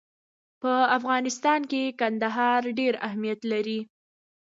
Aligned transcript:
په 0.61 0.73
افغانستان 0.97 1.61
کې 1.71 1.95
کندهار 2.01 2.61
ډېر 2.79 2.93
اهمیت 3.07 3.39
لري. 3.51 3.79